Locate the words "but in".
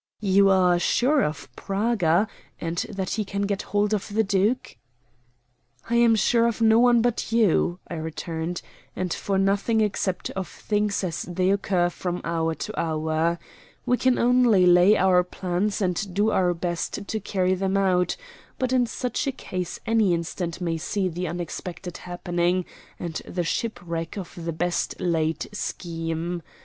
18.57-18.87